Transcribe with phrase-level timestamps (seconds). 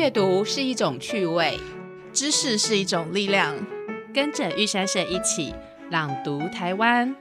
[0.00, 1.60] 阅读是一种趣味，
[2.10, 3.54] 知识是一种力量。
[4.14, 5.54] 跟着玉山社一起
[5.90, 7.14] 朗读台湾。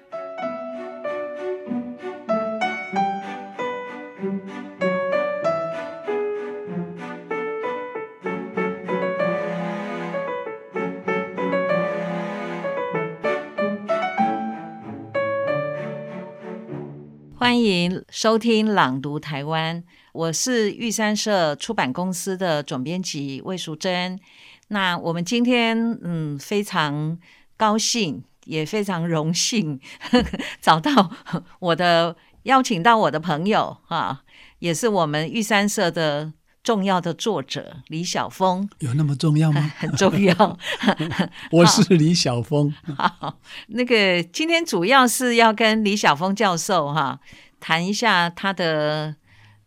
[17.50, 24.20] 欢迎收听《朗读台湾》，我是玉山社出版公司的总编辑魏淑珍。
[24.68, 27.18] 那我们今天嗯非常
[27.58, 29.80] 高兴，也非常荣幸
[30.62, 31.09] 找到
[31.58, 34.22] 我的邀请到我的朋友啊，
[34.59, 36.31] 也是我们玉山社的
[36.62, 38.70] 重要的作者李晓峰。
[38.78, 39.59] 有那么重要吗？
[39.80, 40.59] 很重要。
[41.50, 42.72] 我是李晓峰。
[42.95, 43.40] 好，
[43.70, 47.20] 那个今天主要是要跟李晓峰教授哈
[47.59, 49.16] 谈一下他的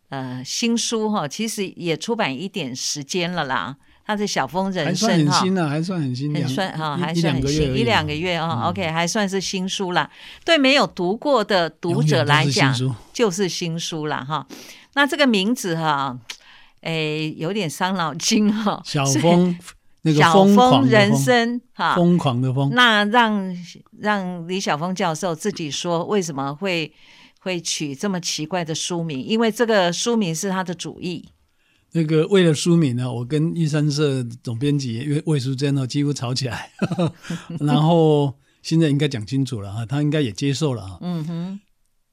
[0.09, 3.77] 呃新书哈，其实也出版一点时间了啦。
[4.05, 8.67] 他的小峰人生哈，还算很新呢，还算很新，很算哈，还算很新，一两个月啊。
[8.67, 10.09] OK，还算是新书啦。
[10.43, 12.75] 对没有读过的读者来讲，
[13.13, 14.45] 就是新书了哈。
[14.95, 16.19] 那这个名字哈，
[16.81, 18.81] 哎，有点伤脑筋哈。
[18.83, 19.57] 小峰，
[20.03, 22.71] 那个小峰人生哈，疯狂的疯。
[22.73, 23.55] 那让
[23.99, 26.93] 让李小峰教授自己说，为什么会
[27.43, 29.21] 会取这么奇怪的书名？
[29.21, 31.29] 因为这个书名是他的主意。
[31.91, 36.71] 那个为了书名呢，我跟玉山社总编辑魏魏淑珍呢几乎吵起来，
[37.59, 40.97] 然后现在应该讲清楚了啊，他应该也接受了啊。
[41.01, 41.59] 嗯哼，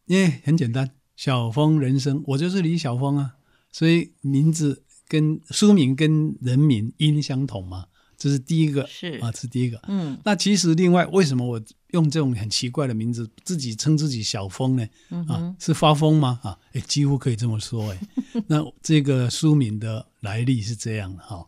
[0.06, 3.36] 因为很简单，小峰人生，我就是李小峰啊，
[3.70, 7.86] 所以名字跟书名跟人名音相同嘛。
[8.19, 9.81] 这是第一个，是啊，是第一个。
[9.89, 14.88] 嗯，那其实另外，为什么我用这种很奇怪的名字，自己称自己小疯呢？
[15.28, 16.41] 啊，是发疯吗？
[16.42, 17.91] 啊，哎，几乎可以这么说。
[17.91, 18.00] 哎，
[18.48, 21.46] 那这个书名的来历是这样的哈。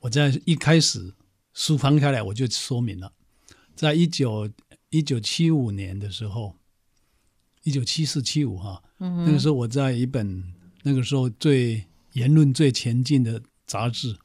[0.00, 1.14] 我在一开始
[1.54, 3.12] 书翻开来，我就说明了，
[3.74, 4.50] 在一九
[4.90, 6.54] 一九七五年的时候，
[7.62, 10.42] 一九七四七五哈，那个时候我在一本
[10.82, 14.16] 那个时候最言论最前进的杂志。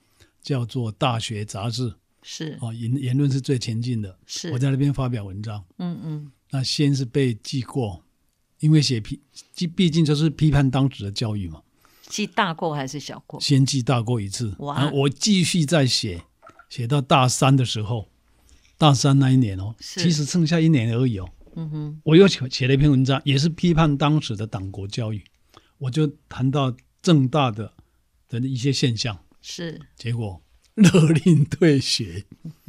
[0.45, 1.89] 叫做《大学杂志》
[2.27, 4.17] 是哦，言言论是最前进的。
[4.25, 8.03] 是我在那边发表文章，嗯嗯，那先是被记过，
[8.59, 9.21] 因为写批，
[9.75, 11.61] 毕竟就是批判当时的教育嘛。
[12.07, 13.39] 记大过还是小过？
[13.39, 14.89] 先记大过一次，哇！
[14.91, 16.23] 我继续再写，
[16.67, 18.09] 写到大三的时候，
[18.77, 21.29] 大三那一年哦，其实剩下一年而已哦。
[21.55, 25.23] 嗯哼，我又写写了一篇文章，也是批判当时的党国教育，
[25.77, 27.71] 我就谈到正大的
[28.27, 29.17] 的一些现象。
[29.41, 30.41] 是，结果
[30.91, 32.25] 勒令退学，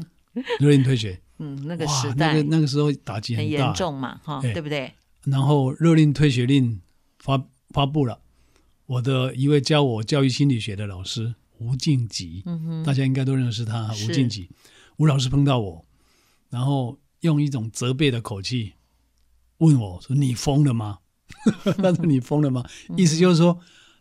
[0.61, 1.21] 勒令退学。
[1.39, 4.93] 嗯，那个时代，那个那个时候打击很严重嘛，哈，对不对？
[5.25, 6.81] 然后勒令退学令
[7.19, 8.21] 发发布了，
[8.87, 14.49] 我的一位教我教育心理学的老师吴敬吉，嗯哼，大家应该都认识他，吴敬吉，
[14.97, 15.85] 吴老师碰到我，
[16.49, 18.75] 然后用一种责备的口气
[19.59, 21.01] 问我说：“你疯了吗？”
[21.83, 22.65] 他说：“你疯了吗？”
[22.97, 23.59] 意思就是说。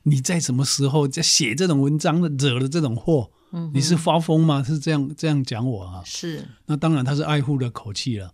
[0.07, 3.31] 你在什么时候在写这种文章惹了这种祸？
[3.57, 4.61] 嗯，你是发疯吗？
[4.61, 6.03] 是这样这样讲我啊？
[6.05, 6.45] 是。
[6.66, 8.33] 那当然他是爱护的口气了。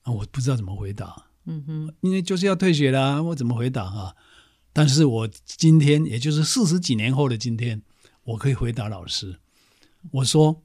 [0.00, 1.26] 啊，我不知道怎么回答。
[1.44, 4.14] 嗯哼，因为就是要退学了，我怎么回答啊？
[4.72, 7.82] 但是我今天，也就是四十几年后的今天，
[8.24, 9.38] 我可以回答老师。
[10.10, 10.62] 我说，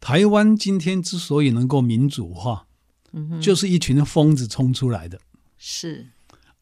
[0.00, 2.66] 台湾今天之所以能够民主化，
[3.40, 5.20] 就是一群疯子冲出来的。
[5.56, 6.08] 是。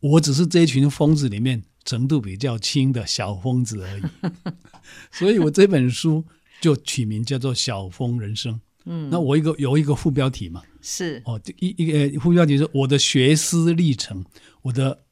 [0.00, 1.64] 我只是这一群疯子里面。
[1.84, 4.02] 程度比较轻的小疯子而已，
[5.10, 6.22] 所以我这本书
[6.60, 8.54] 就取名叫做《小峰人生》。
[8.84, 14.24] 嗯，那我一个有一个副标题嘛，是哦，一一个副标题是我的学思历程，
[14.62, 15.04] 我的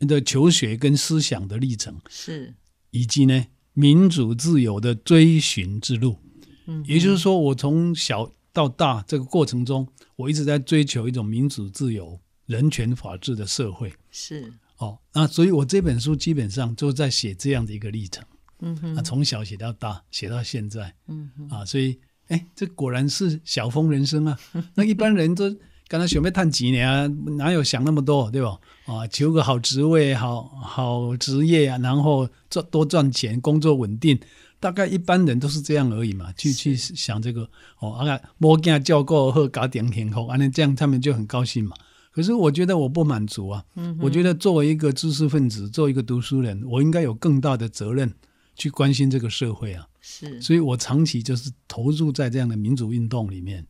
[0.00, 2.54] 的求学跟思想的历程，是
[2.90, 6.18] 以及呢民主自由的追寻之路。
[6.66, 13.92] 嗯，也就是说，我从小到大这个过程中，我一直在追求一种民主自由、人权法治的社会。
[14.10, 14.52] 是。
[14.76, 18.22] 哦，那所以我这本书基本上就在写这样的一个历程，
[18.62, 21.98] 嗯哼，啊，从小写到大，写到现在，嗯哼，啊，所以，
[22.28, 24.38] 哎，这果然是小峰人生啊。
[24.74, 25.54] 那一般人都
[25.88, 27.06] 刚才准备探几年啊，
[27.36, 28.58] 哪有想那么多，对吧？
[28.86, 34.18] 啊，求个好职位，好好职业啊，然后赚多赚钱，工作稳定，
[34.58, 37.48] 大概一般人都是这样而已嘛，去去想这个，
[37.80, 41.76] 哦，啊，摸镜叫过后搞点天后，啊，那这样他们就很高兴嘛。
[42.14, 43.64] 可是我觉得我不满足啊！
[43.98, 48.12] 我觉得作为一个知识分子，作为一个读书人，我应该有更大的责任
[48.54, 49.86] 去关心这个社会啊！
[50.00, 53.66] 是，所以我长期就是投入在这样的民主运动里面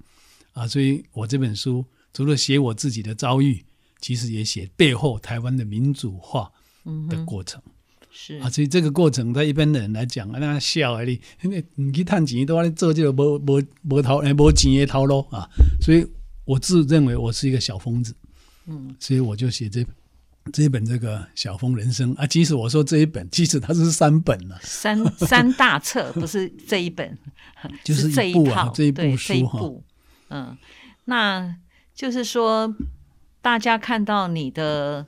[0.52, 0.66] 啊！
[0.66, 3.64] 所以我这本书除了写我自己的遭遇，
[4.00, 6.50] 其实也写背后台湾的民主化
[7.08, 7.62] 的过程。
[8.14, 15.48] 是啊，所以这个过程在一般的人来讲，啊，那笑啊，你你你去探钱都在做这个无无无头诶无钱的头路啊，
[15.80, 16.06] 所以
[16.44, 18.14] 我自认为我是一个小疯子，
[18.66, 19.82] 嗯，所以我就写这
[20.52, 22.14] 这一本这个小峰人生。
[22.14, 22.26] 啊。
[22.26, 27.18] 即使我说这一本，即使它是三本啊、三三大册，不是这一本，
[27.84, 29.60] 就是这一一部这一部书哈。
[30.30, 30.56] 嗯，
[31.04, 31.54] 那
[31.94, 32.74] 就是说，
[33.40, 35.06] 大家看到你的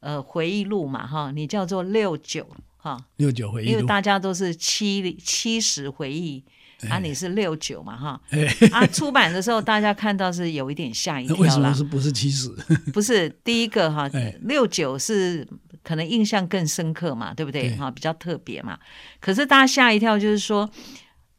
[0.00, 2.46] 呃回忆录嘛，哈，你叫做六九
[2.76, 6.44] 哈，六九回忆录，因为大家都是七七十回忆。
[6.88, 12.48] 啊，你是六九嘛，哈，哎，啊，出版的时候大家看到是有一点吓一跳啦为什么，是不是七十？
[12.92, 15.46] 不是第一个哈哎，六九是
[15.82, 17.68] 可能印象更深刻嘛，对不对？
[17.68, 18.78] 对哈，比较特别嘛。
[19.20, 20.68] 可是大家吓一跳，就是说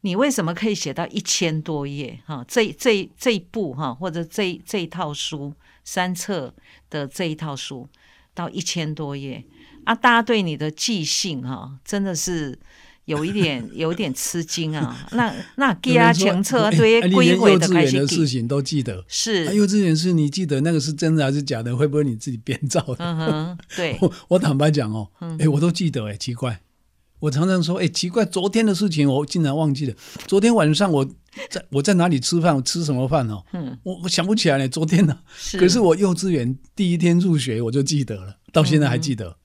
[0.02, 2.18] 你为什么可以写到一千多页？
[2.26, 5.52] 哈，这这这一部哈，或者这这一套书
[5.84, 6.54] 三册
[6.90, 7.88] 的这一套书
[8.34, 9.44] 到一千多页
[9.84, 12.58] 啊，大家对你的记性哈，真的是。
[13.06, 15.06] 有一点， 有一点吃惊啊！
[15.12, 19.04] 那那给啊，前册哎对哎你归回连幼稚的开始记，园的事情都记得。
[19.08, 21.74] 是啊，幼稚园是你记得那个是真的还是假的？
[21.76, 22.96] 会不会你自己编造的？
[22.98, 26.60] 嗯哼， 对，我我坦白讲哦，嗯哎、我都记得哎、奇怪。
[27.18, 29.94] 我常常说，哎、奇怪，昨天的事情我竟然忘记了。
[30.26, 31.02] 昨天晚上我
[31.48, 33.42] 在我在哪里吃饭，我吃什么饭哦？
[33.54, 34.68] 嗯，我我想不起来了。
[34.68, 35.58] 昨天呢、是。
[35.58, 39.36] 可是我幼稚园第一天入学我就记得了，到现在还记得。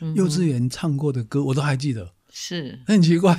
[0.00, 3.36] 嗯幼稚园唱过的歌我都还记得，是很奇怪、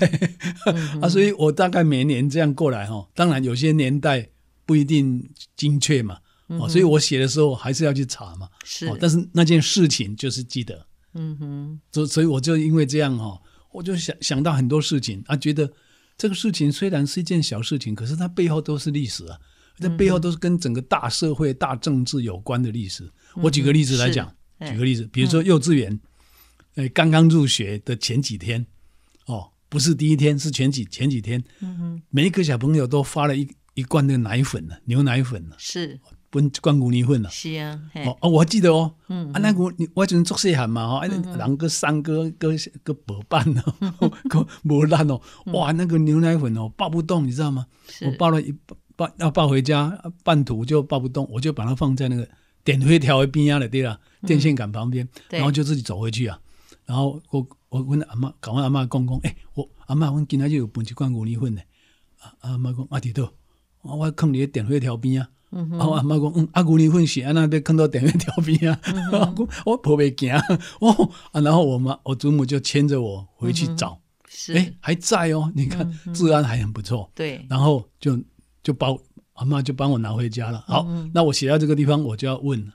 [0.65, 1.09] 嗯 啊。
[1.09, 4.29] 所以我大概每年这样过来哈、哦，当然有些年代
[4.65, 6.17] 不一定精确嘛，
[6.47, 8.47] 哦，所以我写的时候还是要去查嘛。
[8.47, 10.85] 嗯是哦，，但是那件事情就是记得。
[11.13, 13.37] 嗯哼，所所以我就因为这样哈，
[13.73, 15.69] 我就想想到很多事情啊，觉得
[16.17, 19.37] 这个事情虽然是一件小事情，可是它背后都是历史啊，
[19.77, 23.09] 这背后都是跟整个大社会、大政治有关的历史。
[23.35, 24.33] 我举个例子来讲，
[24.65, 25.99] 举个例子，比如说幼稚园，
[26.75, 28.65] 呃，刚刚入学的前几天，哦，
[29.71, 31.41] 不是第一天，是前几前几天，
[32.09, 35.97] 每一个小朋友都发了一一罐那个奶粉呢，牛奶粉呢，是。
[36.29, 37.29] 不罐牛奶粉呢。
[37.29, 39.31] 是啊，哦，哦，我还记得哦，嗯。
[39.31, 42.53] 啊，那个你我阵做细汉嘛，吼，啊，人个三个个
[42.83, 43.45] 个薄瓣
[43.99, 45.21] 哦，个无烂哦，
[45.53, 47.65] 哇，那个牛奶粉哦，抱不动，你知道吗？
[47.87, 48.05] 是。
[48.05, 48.53] 我抱了一
[48.97, 52.27] 抱要抱回家，啊半途就抱不动，我就把它放在那个
[52.65, 55.39] 点灰条的边啊的对啦，电线杆旁边，对。
[55.39, 56.37] 然后就自己走回去啊。
[56.91, 61.61] 然后我我问阿妈，跟我阿妈讲讲，诶、我阿妈，我今仔日有分一罐牛奶粉呢。
[62.19, 63.31] 啊阿妈讲啊伫倒，
[63.81, 65.29] 我我放伫电灰条边啊。
[65.51, 68.77] 啊，我阿妈讲，嗯，啊，牛奶粉是安那要放到电灰条边啊。
[69.37, 70.37] 我我婆袂行，
[70.81, 73.97] 哦，啊，然后我妈我祖母就牵着我回去找，
[74.27, 77.09] 是，诶、还在哦，你看治安还很不错。
[77.15, 78.19] 对，然后就
[78.61, 79.01] 就把我
[79.35, 80.61] 阿妈就帮我拿回家了。
[80.67, 82.73] 好，那我写到这个地方，我就要问了，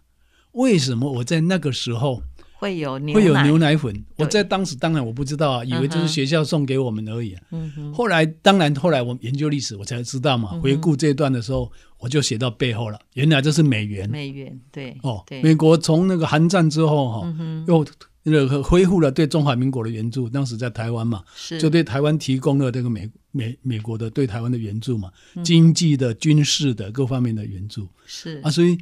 [0.52, 2.22] 为什么我在那个时候
[2.58, 3.44] 会有牛会有奶。
[3.44, 4.04] 牛奶粉？
[4.16, 7.42] 我在当时当然我不知道啊，以为就是学校送给我们而已、啊。
[7.52, 10.48] 嗯哼，后来当然后来我研究历史，我才知道嘛。
[10.60, 14.08] 回顾这一段的时候，我就写到背后了，原来这是美元。
[14.08, 15.22] 美元，对，哦。
[15.26, 17.86] 对，美国从那个韩战之后哈、嗯，又
[18.22, 25.44] 那个恢复了对中华民国的援助，当时在台湾嘛，是，就对台湾提供了这个美美美国的对台湾的援助嘛，嗯。
[25.44, 27.86] 经济的、军事的各方面的援助。
[28.06, 28.40] 是。
[28.42, 28.76] 啊，所以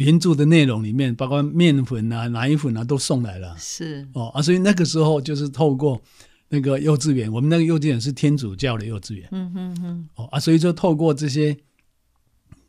[0.00, 3.54] 援助的内容里面，包括面粉啊、奶粉啊，都送来了。
[3.58, 6.00] 是，哦啊，所以那个时候就是透过
[6.48, 9.28] 那个幼稚园，我们那个幼稚园是天主教的幼稚园。
[9.30, 11.54] 嗯哼哼，哦啊，所以就透过这些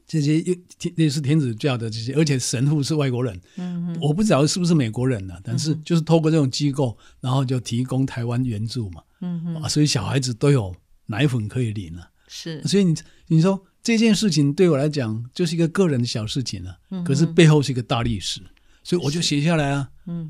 [0.05, 9.01] 这些幼天也是天主教的这些，而且神父是外国人，嗯哼，我不知道是不是美国人呢、但是就是透过这种机构，然后就提供台湾援助嘛。
[9.21, 10.75] 嗯哼，啊，所以小孩子都有
[11.05, 12.93] 奶粉可以领了、是，所以你
[13.27, 18.41] 你说这件事情对我来讲就是一个个人的小事情了、嗯可是背后是一个大历史，
[18.83, 19.89] 所以我就写下来啊。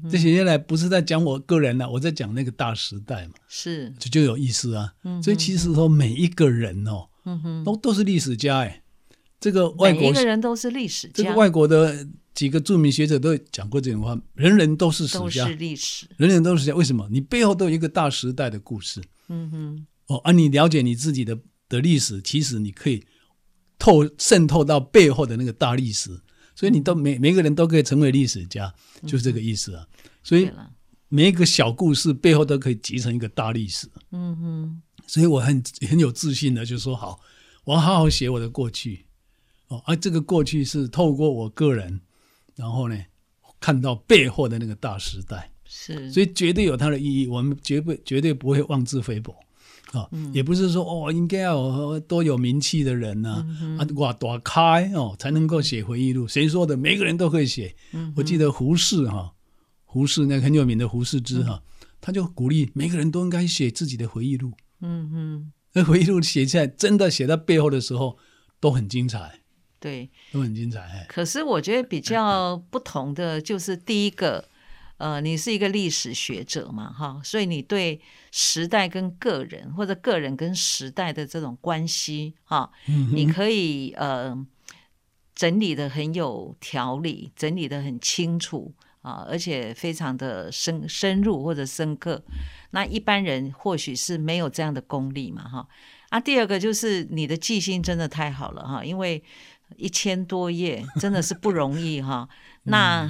[0.10, 4.93] 这写下来不是在讲我个人了、我在讲那个大时代嘛，是，这就有意思啊。
[5.03, 8.84] 嗯所以其实说每一个人哦，嗯哼，都都是历史家哎。
[9.39, 16.75] 这个外国每一个人都是历史家，这个外国的几个著名学者都讲过这种话，人人都是史家都是，历史，人人都是史家。
[16.75, 17.08] 为什么？
[17.10, 19.01] 你背后都有一个大时代的故事。
[19.29, 21.36] 嗯哼，哦，啊，你了解你自己的
[21.67, 23.03] 的历史，其实你可以
[23.81, 26.11] 透渗透到背后的那个大历史，
[26.53, 28.71] 所以你都每每个人都可以成为历史家，
[29.07, 29.83] 就是这个意思啊。
[30.21, 30.51] 所以，
[31.09, 37.19] 每一个小故事背后都可以集成一个大历史，嗯哼，所以我很很有自信的就说好，
[37.63, 39.07] 我要好好写我的过去，
[39.69, 42.00] 哦，而、这个过去是透过我个人，
[42.55, 42.95] 然后呢
[43.59, 45.51] 看到背后的那个大时代。
[45.65, 49.35] 是，所以绝对有它的意义，我们绝不绝对不会妄自菲薄
[49.91, 53.45] 啊，也不是说哦应该要多有名气的人呢、
[53.77, 56.77] 啊，哇多开哦才能够写回忆录，谁说的？
[56.77, 57.75] 每个人都可以写。
[58.15, 59.33] 我记得胡适哈、
[59.83, 61.62] 胡适那个很有名的胡适之哈、
[62.00, 64.53] 他就鼓励每个人都应该写自己的回忆录。
[64.81, 68.17] 嗯嗯，那回忆录写起来，真的写到背后的时候，
[68.60, 69.41] 都很精彩，
[69.79, 70.10] 对。
[70.31, 70.79] 都很精彩。
[70.79, 74.45] 哎可是我觉得比较不同的就是第一个，
[75.01, 78.00] 呃，你是一个历史学者嘛，哈，所以你对
[78.31, 82.72] 时代跟个人或者个人跟时代的这种关系，哈，
[83.12, 84.38] 你可以呃
[85.34, 92.24] 整理的很有条理，整理的很清楚啊，而且非常的深深入或者深刻。
[92.70, 95.67] 那一般人或许是没有这样的功力嘛，哈。
[96.10, 99.24] 啊，第二个就是你的记性真的太好了哈，因为
[99.77, 102.29] 一千多页真的是不容易哈。
[102.63, 103.10] 那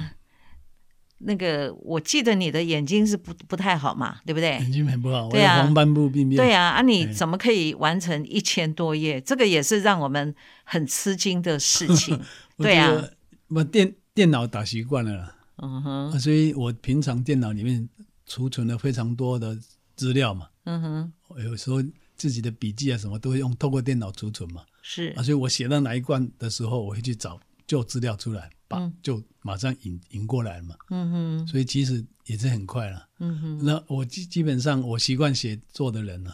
[1.24, 4.50] 那个我记得你的眼睛是不不太好嘛，对不对？
[4.58, 5.62] 眼睛很不好，我对啊。
[5.62, 6.36] 黄斑部病变。
[6.36, 9.20] 对啊，啊，你哎怎么可以完成一千多页？
[9.20, 12.20] 这个也是让我们很吃惊的事情。
[12.56, 12.88] 我对啊。
[12.90, 13.14] 这个，
[13.48, 17.88] 我电电脑打习惯了啦，嗯哼，啊所以我平常电脑里面
[18.26, 19.58] 储存了非常多的
[19.94, 21.12] 资料嘛，嗯哼，
[21.44, 21.82] 有时候
[22.16, 25.12] 自己的笔记啊什么都会用透过电脑储存嘛，是。
[25.16, 33.06] 啊，所以我写到哪一关的时候，我会去找旧资料出来，把、嗯就马上引引过来了嘛，嗯哼，所以其实也是很快了。
[33.18, 36.32] 嗯哼，那我基基本上我习惯写作的人呢、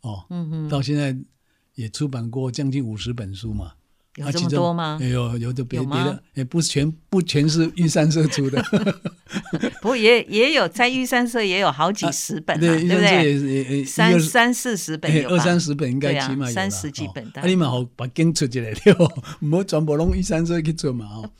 [0.00, 1.16] 哦，嗯哼，到现在
[1.74, 3.72] 也出版过将近五十本书嘛。
[4.16, 4.98] 有这么多吗？
[5.00, 8.60] 有有的别有别的，也不是全不全是玉山社出的，
[9.80, 13.54] 不过也也有在玉山社也有好几十本嘛，对，对不对？
[13.54, 18.78] 也也三三四十本二三十本应该起码有啦三十几哦本你嘛好把经出起来了，
[19.40, 21.30] 唔好 全部拢玉山社去做嘛哦。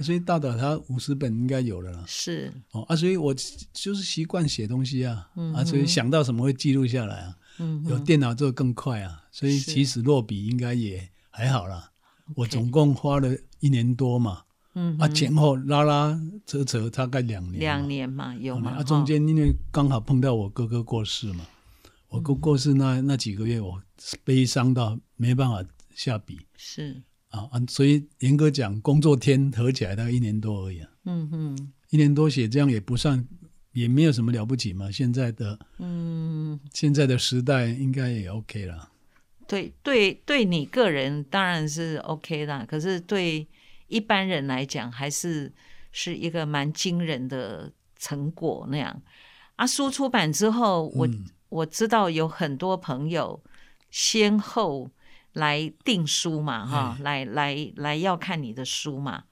[0.00, 2.04] 所以大岛他五十本应该有了啦。
[2.06, 3.34] 是，哦啊，所以我
[3.72, 7.36] 就是习惯写东西啊，嗯啊，所以想到什么会记录下来啊。
[7.58, 11.90] 嗯，有电脑做更快啊，所以其实落笔应该也还好啦。
[12.36, 18.70] 我总共花了一年多嘛，啊，嗯啊，前后拉拉扯扯大概两年，两年嘛，有嘛？
[18.70, 21.44] 啊，中间因为刚好碰到我哥哥过世嘛，
[22.08, 23.82] 我嗯哥过世那那几个月，我
[24.24, 25.62] 悲伤到没办法
[25.94, 33.26] 下笔是，啊啊，所以严格讲，工作天合起来大概一年多而已啊，嗯哼，一年多写这样也不算，
[33.72, 34.90] 也没有什么了不起嘛。
[34.90, 36.60] 现在的嗯。
[36.72, 38.90] 现在的时代应该也 OK 了。
[39.46, 43.46] 对对，对你个人当然是 OK 啦，可是对
[43.88, 45.52] 一般人来讲，还是
[45.90, 49.02] 是一个蛮惊人的成果那样。
[49.56, 53.42] 啊，书出版之后，我、嗯我知道有很多朋友
[53.90, 54.88] 先后
[55.34, 59.22] 来订书嘛，哈，哎来来来要看你的书嘛，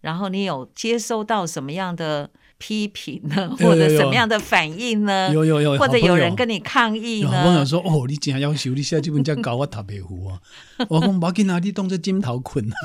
[0.00, 5.30] 然后你有接收到什么样的批评呢，或者有有什么样的反应呢？
[5.32, 7.38] 有有有，或者有人跟你抗议有呢？
[7.38, 10.40] 好朋友说：“哦，你真要求你写这本才搞我读袂糊啊！”
[10.88, 12.76] 我讲无要紧啊，你当做枕头困啊。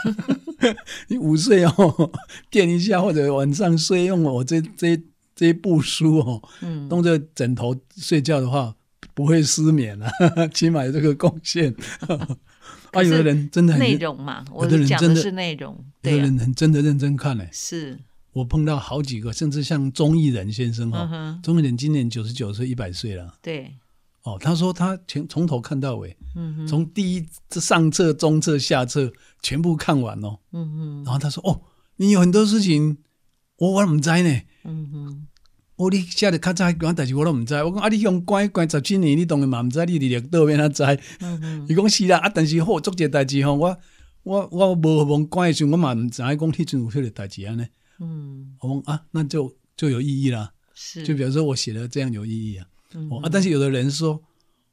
[1.08, 2.12] 你午睡哦，
[2.50, 5.00] 垫一下，或者晚上睡用我这这
[5.36, 8.74] 这一部书哦，嗯当做枕头睡觉的话，
[9.14, 10.10] 不会失眠啊，
[10.52, 11.74] 起码有这个贡献。
[12.98, 17.50] 啊，有的人真的很内容嘛，我有的人讲的真的是内容，有的对、人很真的认真看嘞。
[17.52, 18.00] 是，
[18.34, 23.34] 我碰到好几个，甚至像钟义仁先生哦，嗯，钟义仁今年九十九岁，一百岁了。
[23.42, 23.74] 对，
[24.24, 29.12] 哦，他说他全从头看到尾，嗯哼，从第一这上册、中册、下册
[29.42, 30.40] 全部看完哦。
[30.52, 31.62] 嗯哼，然后他说：“哦，
[31.98, 32.98] 你有很多事情
[33.58, 34.42] 我我唔知呢。
[34.66, 35.28] 嗯哼，
[35.78, 37.54] 哦，你写的较早讲代志我都唔知。
[37.54, 40.84] 我讲啊，你用关关十七年，你当然嘛唔知，你历历倒变啊知。
[41.68, 43.78] 伊讲是啦，啊，但是好做这代志吼，我
[44.24, 47.64] 我我无往关的时候，我嘛唔知讲迄阵有迄个代志安尼。
[48.00, 50.52] 嗯，我讲啊，那就就有意义啦。
[50.74, 52.66] 是，就比如说我写的这样有意义啊。
[52.96, 54.20] 嗯哦啊，但是有的人说，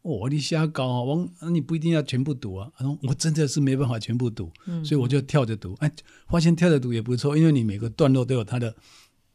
[0.01, 2.71] 哦，你瞎搞啊，我啊你不一定要全部读啊。
[2.79, 5.75] 他说我真的是没办法全部读，嗯所以我就跳着读。
[5.81, 5.93] 哎，
[6.29, 8.75] 发现跳着读也不错，因为你每个段落都有它的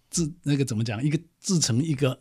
[0.09, 2.19] 自那个怎么讲，一个自成一个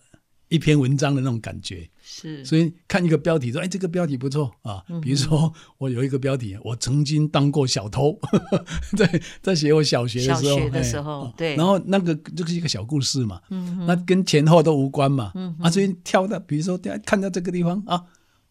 [0.49, 1.89] 一篇文章的那种感觉。
[2.03, 4.83] 是，所以看一个标题说，哎，这个标题不错啊。
[4.89, 8.19] 嗯比如说我有一个标题，我曾经当过小偷，
[8.97, 11.55] 在在写我小学的时候，小学的哎时候哦对。
[11.57, 18.03] 然后那个就是一个小故事嘛，嗯，那跟前后都无关嘛，嗯啊，所以挑到比如说看到这个地方啊，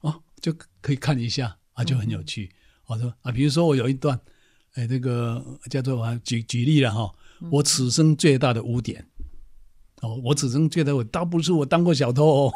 [0.01, 2.51] 哦，就可以看一下啊，就很有趣。
[2.85, 4.19] 我说啊，比如说我有一段，
[4.75, 9.05] 哎，这个叫做啊，举举例了哈，嗯我此生最大的污点。
[10.01, 12.51] 哦，我只能觉得我倒不是我当过小偷哦，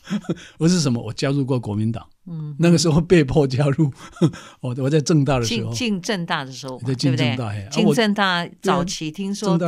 [0.58, 1.02] 我是什么？
[1.02, 3.92] 我加入过国民党，嗯，那个时候被迫加入。
[4.60, 9.66] 我我在正大的时候，进进正大的时候嘛，在进正大进正大早期听说都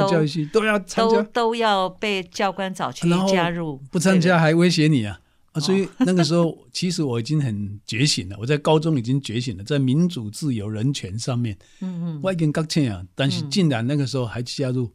[0.52, 5.20] 都要参都加，都要被教官早期加入，不参加还威胁你啊！
[5.52, 13.04] 啊，所以哦 那个时候其实我已经很觉醒了，我在高中已经觉醒了，在民主、自由、人权上面，嗯嗯我已经觉醒啊。
[13.14, 14.90] 但是竟然那个时候还加入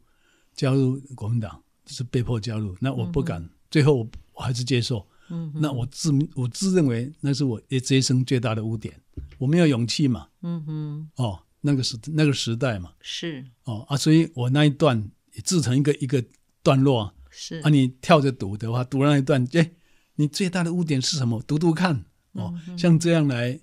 [0.56, 3.48] 加入国民党，是被迫加入，那我不敢。
[3.70, 5.06] 最后我我还是接受。
[5.28, 8.94] 嗯，那我自我自认为那是我这一生最大的污点，
[9.38, 10.28] 我没有勇气嘛。
[10.42, 16.24] 嗯哼，哦，那个时那个时代嘛，是哦啊，所以我那一段也制成一个一个
[16.62, 17.14] 段落啊。
[17.28, 19.72] 是啊，你跳着读的话，读那一段，哎，
[20.14, 21.42] 你最大的污点是什么？
[21.42, 23.58] 读读看哦，像这样来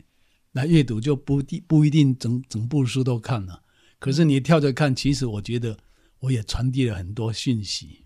[0.51, 3.63] 来阅读就不不一定整整部书都看了，
[4.00, 5.77] 可是你跳着看，其实我觉得
[6.20, 8.02] 我也传递了很多讯息，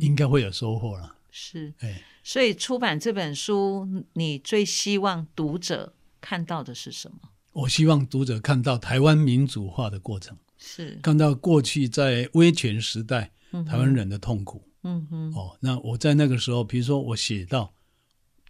[0.00, 1.14] 应该会有收获了。
[1.30, 2.02] 是，哎。
[2.24, 7.16] 所以出版这本书，你最希望读者看到的是什么？
[7.54, 13.30] 我希望读者看到台湾民主化的过程，是看到过去在威权时代
[13.66, 14.62] 台湾人的痛苦。
[14.82, 17.72] 嗯哼，哦，那我在那个时候，比如说我写到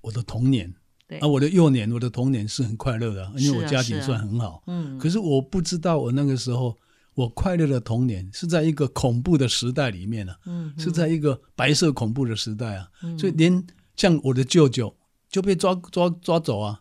[0.00, 0.74] 我的童年，
[1.06, 4.64] 对啊，我的幼年，我的童年是很快乐的，因为我家庭算很好。
[4.66, 6.76] 嗯，可是我不知道我那个时候。
[7.18, 14.96] 我快乐的童年是在一个恐怖的时代里面呢，嗯，是在一个白色恐怖的时代啊，所以连像我的舅舅
[15.28, 16.80] 就被抓抓抓走啊，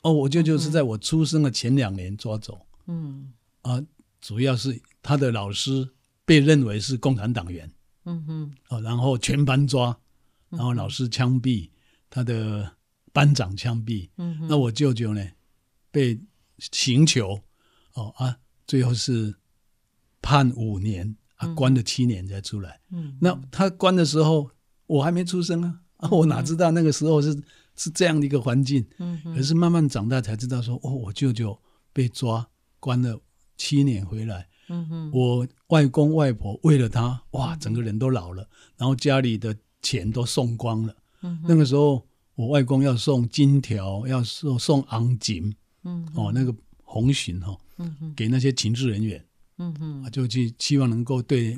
[0.00, 3.32] 哦，我舅舅是在我出生的前两年抓走，嗯，
[3.62, 3.80] 啊，
[4.20, 5.88] 主要是他的老师
[6.24, 7.70] 被认为是共产党员，
[8.04, 9.96] 嗯哼，哦，然后全班抓，
[10.48, 11.70] 然后老师枪毙，
[12.10, 12.68] 他的
[13.12, 15.24] 班长枪毙，嗯，那我舅舅呢
[15.92, 16.20] 被
[16.58, 17.40] 刑求，
[17.94, 19.32] 哦啊，最后是。
[20.28, 22.78] 判五年，啊，关了七年才出来。
[22.90, 24.50] 嗯，那他关的时候，
[24.86, 27.34] 我还没出生啊，啊，我哪知道那个时候是
[27.76, 28.86] 是这样的一个环境。
[28.98, 31.58] 嗯，可是慢慢长大才知道，说哦，我舅舅
[31.94, 32.46] 被抓
[32.78, 33.18] 关了
[33.56, 34.46] 七年回来。
[34.68, 40.94] 嗯哼，我外公外婆为了他，哇，整个人都老了，然后家里的钱都送光了。
[41.22, 46.54] 嗯，那个时候我外公要送金条，要送送昂锦，嗯，哦，那个
[46.84, 49.24] 红鲟哈，嗯哼，给那些情治人员。
[49.58, 51.56] 嗯哼，就去希望能够对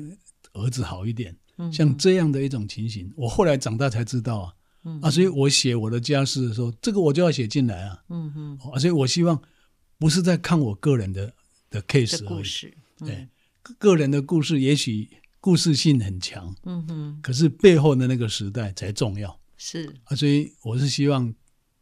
[0.53, 1.35] 儿子好一点，
[1.71, 4.53] 像这样的一种情形，我后来长大才知道啊，
[4.83, 9.39] 嗯啊，所以我写我的家事的时候，这个我就要写进来啊，嗯哼，啊，所以我希望
[9.97, 11.33] 不是在看我个人的
[11.69, 13.27] 的 case 故事，对，
[13.77, 15.07] 个人的故事也许
[15.39, 19.93] 故事性很强，嗯哼，可是背后的那个时代才重要，是。
[20.05, 21.33] 啊，所以我是希望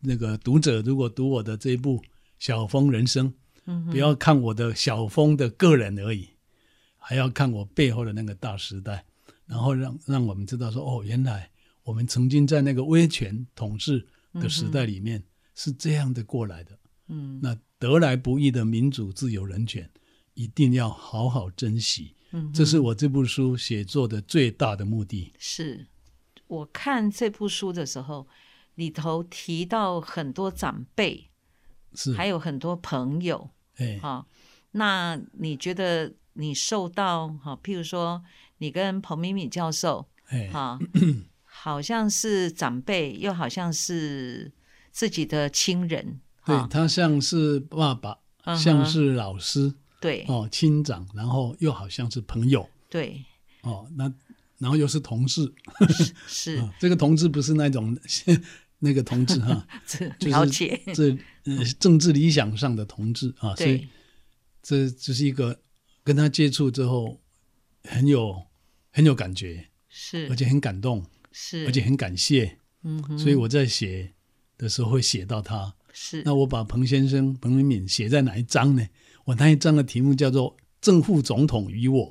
[0.02, 1.98] 那个读者如果读我的这一部
[2.38, 3.30] 《小峰人生》。
[3.92, 6.30] 不要看我的小峰的个人而已，
[6.98, 9.06] 还要看我背后的那个大时代，
[9.46, 11.50] 然后让让我们知道说，哦，原来
[11.84, 15.24] 我们曾经在那个威权统治的时代里面
[15.56, 16.78] 是这样的过来的。
[17.08, 19.90] 嗯，那得来不易的民主、自由、人权，
[20.34, 22.16] 一定要好好珍惜。
[22.32, 25.34] 嗯，这是我这部书写作的最大的目的。
[25.40, 25.88] 是
[26.48, 28.28] 我看这部书的时候，
[28.76, 31.30] 里头提到很多长辈，
[31.96, 33.50] 是还有很多朋友。
[34.02, 34.26] 好，
[34.72, 38.24] 那你觉得你受到哈，譬如说
[38.60, 40.08] 你跟彭敏敏教授，
[40.52, 40.78] 哈，
[41.44, 44.52] 好像是长辈，又好像是
[44.92, 48.18] 自己的亲人，对他像是爸爸，
[48.56, 53.24] 像是老师，对哦，亲长，然后又好像是朋友，对
[53.62, 54.12] 哦，那
[54.58, 55.54] 然后又是同事，
[56.28, 57.98] 是这个同志不是那种
[58.80, 59.68] 那个同志哈，
[60.20, 61.18] 了解这。
[61.80, 63.88] 政治理想上的同志啊，所以
[64.62, 65.60] 这只是一个
[66.04, 67.22] 跟他接触之后
[67.84, 68.36] 很有
[68.92, 74.14] 很有感觉，是而且很感动，是而且很感谢，嗯，所以我在写
[74.58, 78.88] 的时候会写到他，是那我把彭先生彭明敏写在哪一章呢？
[79.26, 82.06] 我那一章的题目叫做《正副总统与我》。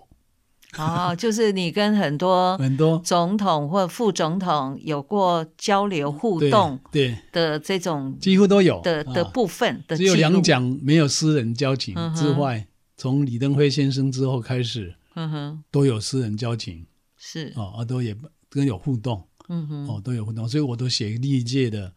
[0.77, 2.99] 哦，就是你跟很多很多。
[3.05, 7.17] 总统或副总统有过交流互动，对。
[7.33, 16.85] 的这种几乎都有的的部分的，只有两蒋没有私人交情之外，从李登辉先生之后开始，嗯哼，都有私人交情，
[17.17, 17.53] 是。
[17.57, 18.15] 哦，啊，都也
[18.51, 21.93] 跟有互动，嗯哼，哦，都有互动，所以我都写历届的，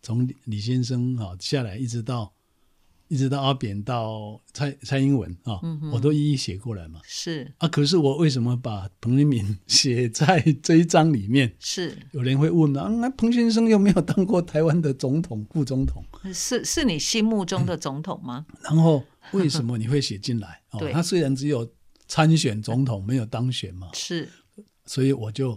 [0.00, 2.32] 从李先生啊下来一直到。
[3.14, 5.60] 一直到阿扁到蔡蔡英文啊，
[5.92, 6.98] 我都一一写过来嘛。
[7.04, 11.54] 是啊，可是我为什么把彭明敏写在这一章里面？
[11.60, 16.04] 是有人会问啊，那彭先生又没有当过台湾的总统、副总统？
[16.34, 18.46] 是是你心目中的总统吗？
[18.64, 20.60] 然后为什么你会写进来？
[20.74, 21.70] 哦，他虽然只有
[22.08, 23.90] 参选总统，没有当选嘛。
[23.92, 24.28] 是，
[24.86, 25.56] 所以我就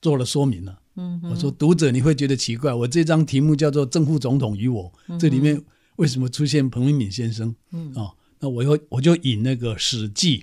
[0.00, 0.80] 做了说明了。
[0.96, 5.62] 嗯，我说读者你会觉得奇怪，我这张题目叫做《正副总统与我》，这里面。
[5.98, 7.54] 为什么出现彭明敏先生？
[7.70, 10.40] 嗯啊，那我又我就引那个《史记》，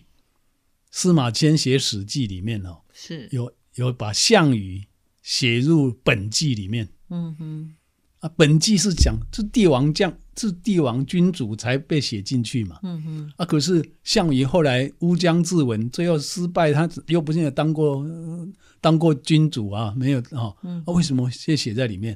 [0.91, 4.85] 司马迁写《史记》里面哦，是有有把项羽
[5.21, 6.89] 写入本纪里面。
[7.09, 7.75] 嗯哼，
[8.19, 12.79] 啊，本纪是讲是帝王将是帝王君主才被写进去嘛。
[12.83, 18.47] 嗯哼，啊，可是项羽后来乌江自刎，最后失败，他又不是也当过、呃
[18.81, 22.15] 当过君主啊，没有啊，嗯啊，为什么写写在里面？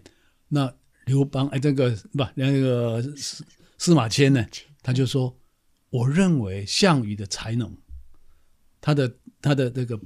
[0.49, 0.71] 那
[1.09, 3.43] 刘邦哎，这个不那个司
[3.79, 4.45] 司马迁呢，
[4.83, 5.35] 他就说，
[5.89, 7.75] 我认为项羽的才能，
[8.79, 9.99] 他的他的这个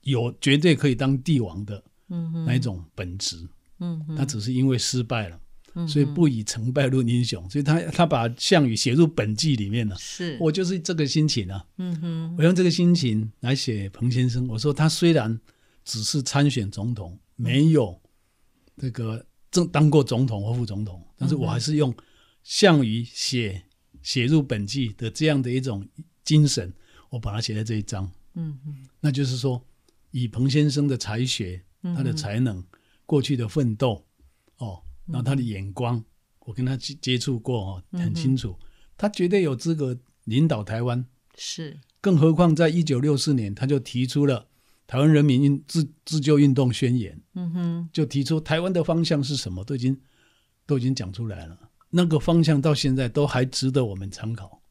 [0.00, 3.46] 有绝对可以当帝王的嗯，那一种本质，
[3.80, 5.38] 嗯，他只是因为失败了，
[5.74, 9.94] 嗯所以不以成败论英雄，所以他他把项羽写入本纪里面了。
[9.96, 14.48] 是，我就是这个心情啊，嗯哼，我用这个心情来写彭先生。
[14.48, 15.38] 我说他虽然
[15.84, 18.00] 只是参选总统，没有
[18.76, 19.24] 这个
[19.58, 21.92] 正当过总统或副总统，但是我还是用
[22.44, 23.60] 项羽写
[24.02, 25.86] 写入本纪的这样的一种
[26.24, 26.72] 精神，
[27.10, 28.08] 我把它写在这一章。
[28.34, 29.60] 嗯嗯，那就是说，
[30.12, 32.64] 以彭先生的才学、他的才能、
[33.04, 34.06] 过去的奋斗，
[34.58, 36.04] 哦，然后他的眼光，
[36.40, 38.56] 我跟他接接触过哦，很清楚，
[38.96, 41.04] 他绝对有资格领导台湾。
[41.36, 44.47] 是，更何况在一九六四年，他就提出了
[44.88, 49.96] 台湾人民运自自救运动宣言，嗯哼，就提出台湾的方向是什么，都已经
[50.66, 51.56] 都已经讲出来了。
[51.90, 54.62] 那个方向到现在都还值得我们参考，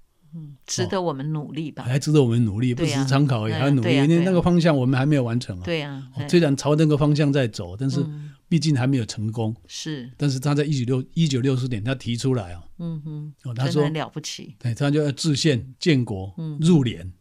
[0.66, 1.84] 值得我们努力吧？
[1.84, 5.64] 还值得我们努力，不是参考而已，嗯还要努力，因为对呀对呀那个方向我们还没有完成啊。
[5.64, 9.56] 对呀，哦哎虽然朝那个方向在走，但是嗯毕竟还没有成功。
[9.68, 17.14] 是，但是他在一九六一九六四年，他提出来哦，嗯哼，哦，他说了不起，对，他就要制宪、建国、嗯入联。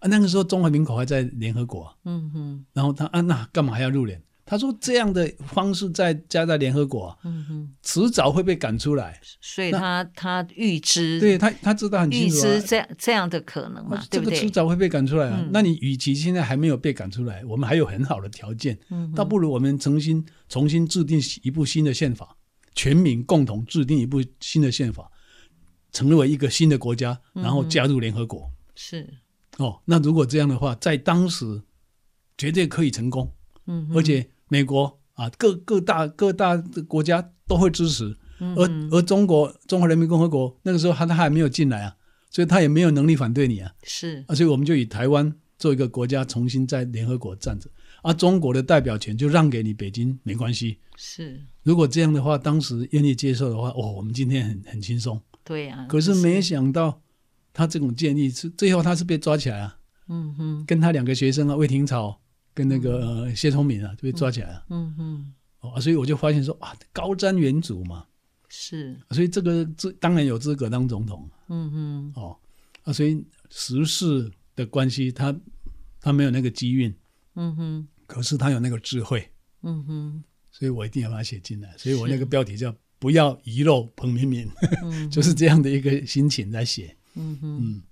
[0.00, 4.20] 啊，那个时候中华民国还在联合国啊、嗯哼，然后他啊，那干嘛还要入联？
[4.46, 9.20] 他说这样的方式在加在联合国、啊，嗯哼，迟早会被赶出来。
[9.40, 12.40] 所以他他预知，对他，他知道很预清楚、啊。
[12.40, 14.34] 知这样这样的可能嘛啊，对不对？
[14.34, 15.38] 这个迟早会被赶出来啊！
[15.40, 22.36] 嗯那你与其现在还没有被赶出来，我们还有很好的条件，嗯倒不如我们重新重新制定一部新的宪法，
[22.74, 25.08] 全民共同制定一部新的宪法，
[25.92, 28.50] 成为一个新的国家，嗯然后加入联合国。
[28.74, 29.08] 是，
[29.60, 31.62] 哦，那如果这样的话，在当时
[32.38, 33.30] 绝对可以成功，
[33.66, 41.94] 嗯，而且美国啊，各各大各大的国家都会支持，嗯而而中国中华人民共和国那个时候他他还没有进来啊，
[42.30, 47.68] 所以他也没有能力反对你啊，是，啊，所以我们就以台湾做一个国家，重新在联合国站着，
[48.00, 50.78] 啊，中国的代表权就让给你北京，没关系。
[50.96, 55.20] 是，如果这样的话，当时愿意接受的话，哦，我们今天很很轻松。
[55.44, 55.86] 对呀。
[55.88, 57.00] 可是没想到，
[57.52, 62.20] 他这种建议是最后他是被抓起来啊，嗯哼，跟他两个学生啊，魏廷朝
[62.54, 64.66] 跟那个、呃、谢聪明啊，就被抓起来了。
[64.70, 68.06] 嗯哼，哦，啊所以我就发现说啊，高瞻远瞩嘛，
[68.48, 72.36] 是，所以这个这当然有资格当总统嗯哼，哦，
[72.82, 75.34] 啊，所以时事的关系，他
[76.00, 76.94] 他没有那个机运，
[77.34, 79.28] 嗯哼，可是他有那个智慧，
[79.62, 81.74] 嗯哼，所以我一定要把它写进来。
[81.76, 84.48] 所以我那个标题叫“不要遗漏彭明敏”，
[84.82, 86.96] 嗯 就是这样的一个心情在写。
[87.14, 87.82] 嗯哼，嗯，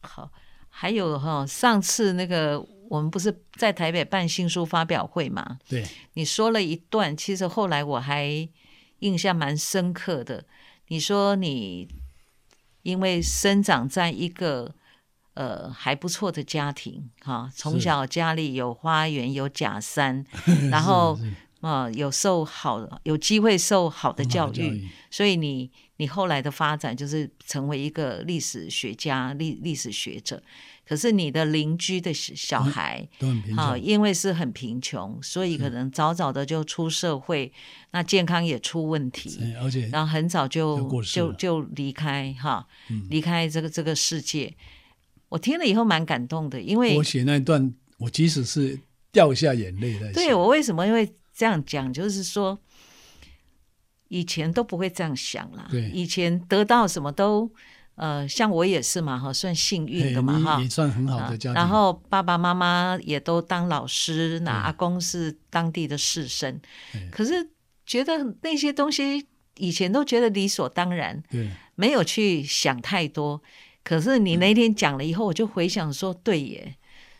[0.00, 0.30] 好，
[0.68, 5.58] 还有哈、上次那个我们不是在台北办新书发表会嘛？
[5.68, 8.48] 对，你说了一段，其实后来我还
[9.00, 10.44] 印象蛮深刻的。
[10.88, 11.88] 你说你
[12.82, 14.74] 因为生长在一个
[15.34, 20.24] 呃还不错的家庭，哈，从小家里有花园，有假山，
[20.70, 21.18] 然后
[21.60, 24.88] 啊、有受好有机会受好的教育，的教育。
[25.10, 25.70] 所以你
[26.02, 30.42] 你后来的发展就是成为一个历史学家、历历史学者。
[30.84, 33.80] 可是你的邻居的小小孩，都很贫好，穷。
[33.80, 37.52] 因为是很贫穷，所以可能早早的就出社会，
[37.92, 44.52] 那健康也出问题，哎而且然后很早就就就就离开哈，嗯离开这个这个世界。
[45.28, 48.76] 我听了以后蛮感动的，因为我写那一段，我即使是
[49.12, 50.12] 掉下眼泪在写。
[50.12, 52.58] 对我为什么会这样讲，就是说
[54.12, 55.66] 以前都不会这样想了。
[55.70, 57.50] 对以前得到什么都
[57.94, 60.68] 呃，像我也是嘛，哈，算幸运的嘛，哈也。
[60.68, 61.54] 算很好的家庭。
[61.54, 66.58] 然后爸爸妈妈也都当老师，那阿公是当地的士绅
[66.92, 67.50] 对，可是
[67.86, 73.40] 觉得那些东西以前都觉得理所当然，对，没有去想太多。
[73.82, 76.76] 可是你那天讲了以后，我就回想说，对耶，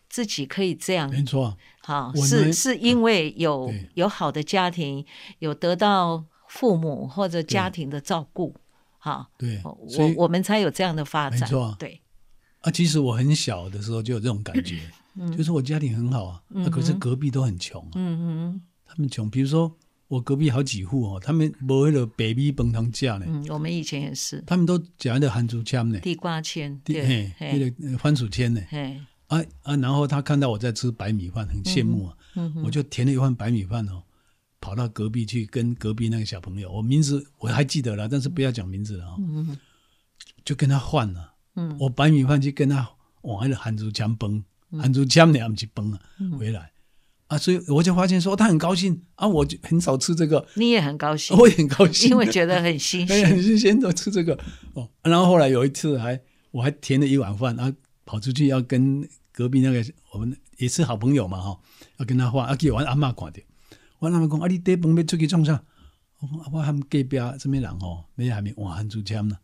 [0.08, 5.04] 自己可以这样，没错，好，是是因为有对有好的家庭，
[5.40, 8.54] 有得到父母或者家庭的照顾，
[8.98, 9.78] 哈，对我，
[10.18, 11.98] 我们才有这样的发展没错，对，
[12.60, 14.78] 啊，其实我很小的时候就有这种感觉，
[15.34, 19.74] 就是我家庭很好啊，那可是隔壁都很穷、啊，嗯嗯他们穷，比如说
[20.08, 32.16] 我隔壁好几户哦，他们没为了 baby 崩汤价呢，嗯，我们以前也是他们都讲的韩竹签呢，地瓜签，对，那个呃番薯签呢，嘿，啊啊，然后他看到我在吃白米饭，很羡慕啊，
[32.62, 34.02] 我就填了一碗白米饭哦，
[34.62, 39.58] 跑到隔壁去跟隔壁那个小朋友，我名字我还记得了，但是不要讲名字了啊、嗯
[40.44, 41.34] 就跟他换了。
[41.56, 42.88] 嗯我白米饭去跟他
[43.22, 44.42] 往那个韩竹枪崩，
[44.80, 46.00] 韩竹枪呢，不去崩啊，
[46.38, 46.70] 回来
[47.26, 53.42] 啊，所以我就发现说他很高兴啊，我就很少吃这个，你也很高兴，我也很高兴，因为觉得很新鲜， 很。
[53.42, 54.38] 新鲜的吃这个
[54.74, 54.88] 哦。
[55.02, 56.18] 然后后来有一次还
[56.52, 61.60] 我还填了一碗饭，然后跑出去要跟隔壁那个我们也是好朋友嘛哈、
[61.98, 63.40] 要跟他换，啊，给我阿嬷看到，
[64.02, 65.62] 我阿嬷讲啊，你底饭要出去创啥？
[66.18, 69.36] 我讲啊，我含隔壁什么人吼，要还没换汉竹签呢？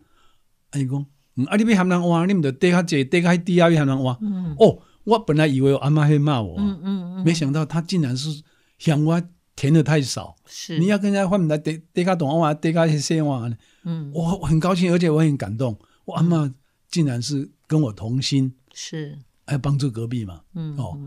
[0.70, 4.12] 啊，伊讲，嗯，啊，你要含人换，你唔得缀较济，底较低啊，要含人换。
[4.58, 8.42] 哦，我本来以为我阿妈会骂我，嗯嗯嗯，没想到她竟然是
[8.78, 9.22] 嫌我
[9.54, 10.34] 填的太少。
[10.44, 13.48] 是你要跟人家换来底底卡短话，得卡些话，
[13.84, 15.78] 嗯我我很高兴，而且我很感动。
[16.04, 16.52] 我阿妈
[16.90, 19.16] 竟然是跟我同心，是
[19.46, 20.40] 来帮助隔壁嘛。
[20.54, 20.98] 嗯哦，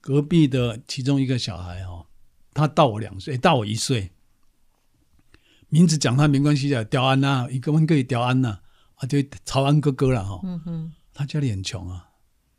[0.00, 2.04] 隔壁的其中一个小孩哦，
[2.54, 4.10] 他大我两岁，大我一岁，
[5.68, 8.58] 名字讲他没关系的，刁安呐，一个问可以刁安呐，
[8.96, 10.40] 啊，就曹安哥哥了哈。
[10.44, 12.10] 嗯哼他家里很穷啊，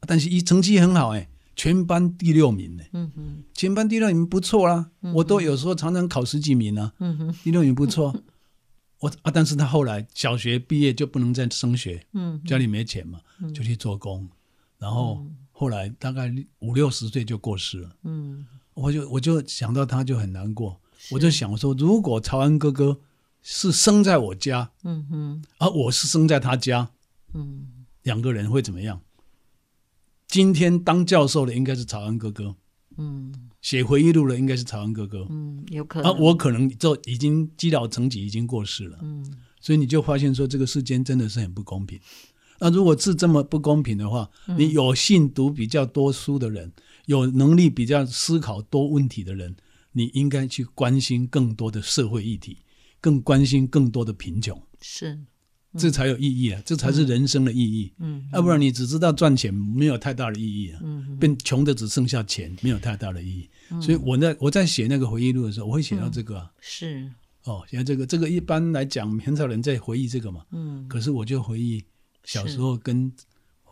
[0.01, 4.91] 但是一成绩很好哎，全班第六名呢，嗯哼全班第六名不错啦。
[5.13, 6.93] 我都有时候常常考十几名啊。
[6.99, 8.15] 嗯哼第六名不错。
[8.99, 13.19] 我啊，但是他后来小学毕业就不能再升学，嗯家里没钱嘛，
[13.53, 14.29] 就去做工，
[14.77, 17.95] 然后后来大概五六十岁就过世了。
[18.03, 20.79] 嗯我就我就想到他就很难过，
[21.11, 22.99] 我就想说，如果曹安哥哥
[23.41, 26.89] 是生在我家，嗯哼而我是生在他家，
[27.33, 29.01] 嗯两个人会怎么样？
[30.27, 32.55] 今天当教授的应该是曹安哥哥，
[32.97, 36.19] 嗯写回忆录的应该是曹安哥哥，嗯，有可啊，能。
[36.19, 38.97] 我可能就已经积劳成疾，已经过世了。
[39.01, 39.25] 嗯
[39.61, 41.97] 所以你就发现说，这个世间真的是很不公平。
[42.59, 46.69] 那如果是这么不公平的话，嗯你有幸读比较多书的人，
[47.05, 49.55] 有能力比较思考多问题的人，
[49.91, 52.57] 你应该去关心更多的社会议题，
[53.01, 55.19] 更关心更多的贫穷，是
[55.75, 56.61] 这才有意义啊！
[56.63, 57.91] 这才是人生的意义。
[57.97, 60.79] 嗯要不然你只知道赚钱，没有太大的意义啊。
[60.83, 63.49] 嗯变穷的只剩下钱，没有太大的意义。
[63.81, 66.51] 所以我在我在写那个回忆录的时候，我会写到这个啊。
[66.59, 67.11] 是
[67.45, 70.45] 哦，现在这个这个一般来讲，很少人在回忆这个嘛。
[70.51, 71.83] 嗯可是我就回忆
[72.23, 73.11] 小时候跟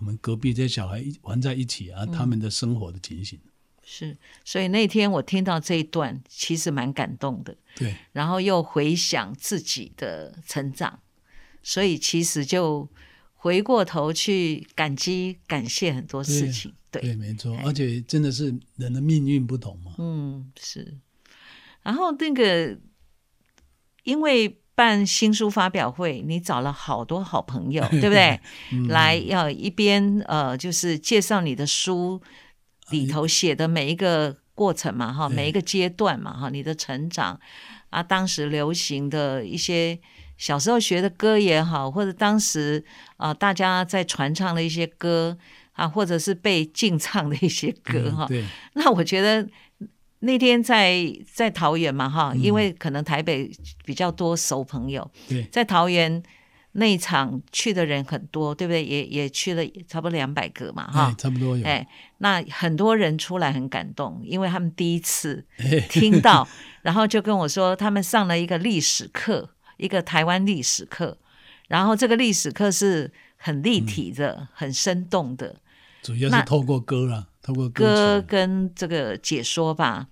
[0.01, 3.39] 我们隔壁这些小孩一玩在一起啊，他们的生活的情形。
[3.83, 7.55] 是，所以那天我听到这一段，其实蛮感动的。
[7.75, 10.99] 对然后又回想自己的成长，
[11.61, 12.89] 所以其实就
[13.35, 16.73] 回过头去感激、感谢很多事情。
[16.89, 19.93] 对，对，没错，而且真的是人的命运不同嘛。
[19.99, 20.97] 嗯，是。
[21.83, 22.79] 然后那个，
[24.03, 28.39] 因为办新书发表会，你找了好多好朋友， 对不对？
[28.71, 28.87] 嗯。
[28.87, 32.19] 来要一边呃，就是介绍你的书
[32.89, 35.35] 里头写的每一个过程嘛，哈，对。
[35.35, 37.39] 每一个阶段嘛，哈，你的成长
[37.91, 39.99] 啊，当时流行的一些
[40.37, 42.83] 小时候学的歌也好，或者当时
[43.17, 45.37] 啊、大家在传唱的一些歌
[45.73, 49.47] 啊，或者是被禁唱的一些歌哈、嗯对，那我觉得
[50.21, 53.51] 那天在在桃园嘛哈，因为可能台北
[53.85, 56.21] 比较多熟朋友，对，在桃园
[56.73, 58.85] 那一场去的人很多，对不对？
[58.85, 61.15] 也也去了差不多两百个嘛哎哈，。
[61.17, 61.65] 差不多有。
[61.65, 61.85] 哎，
[62.19, 66.47] 那很多人出来很感动，因为他们第一次哎听到，
[66.83, 71.17] 然后就跟我说，他们上了一个历史课，一个台湾历史课，
[71.67, 75.57] 然后这个历史课是很立体的、很生动的，
[76.03, 78.21] 主要是透过歌啦，透过歌。
[78.27, 80.07] 跟这个解说吧。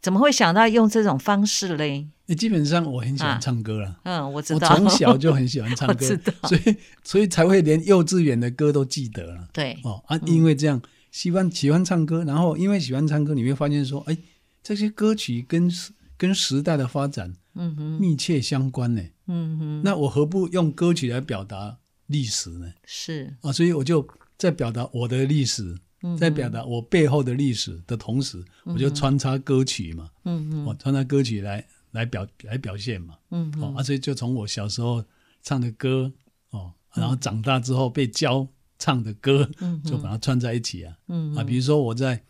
[0.00, 2.06] 怎么会想到用这种方式嘞？
[2.28, 6.06] 哎基本上我很喜啊欢唱歌啦，嗯，我知我道，从小就很喜欢唱歌
[6.46, 9.48] 所以所以才会连幼稚园的歌都记得了。
[9.52, 14.16] 对，哦啊，因为这样喜欢喜欢唱歌，然后因为喜欢唱歌，你会发现说，哎，
[14.62, 19.02] 这些歌曲跟时跟时代的发展嗯哼，密切相关呢。
[19.26, 22.68] 嗯哼，那我何不用歌曲来表达历史呢？
[22.84, 25.78] 是，啊，所以我就在表达我的历史，嗯
[26.18, 33.16] 在表达我背后的历史的同时，我就穿插歌曲嘛，嗯嗯，我穿插歌曲来来表来表现嘛。
[33.30, 35.04] 嗯哼，哦，啊，所以就从我小时候
[35.42, 36.12] 唱的歌
[36.50, 38.46] 哦，然后长大之后被教
[38.78, 40.96] 唱的歌，嗯就把它串在一起啊。
[41.08, 42.22] 嗯啊，比如说我在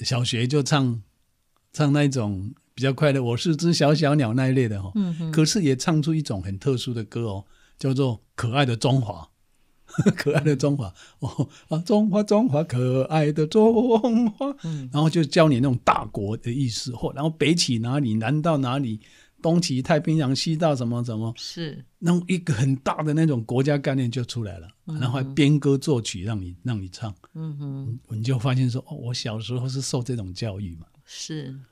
[0.00, 1.00] 小学就唱
[1.72, 7.44] 唱那一种比较快的，我是只小小鸟那一类的哦，嗯哼，可是也唱出一种很特殊的歌哦，
[7.78, 9.22] 叫做《可爱的中华》。
[10.16, 10.92] 可爱的中华。
[11.20, 14.88] 哦啊，中华中华，可爱的中华，嗯。
[14.92, 19.00] 然后就教你那种大国的意思，或然后北起哪里，南到哪里，
[19.42, 31.69] 东起太平洋，西到什么什么，是，那种一个很大的那种国家概念就出来了，然后还编歌作曲让你让你唱，嗯哼，你就发现说哦，我小时候是受这种教育嘛，是，哦，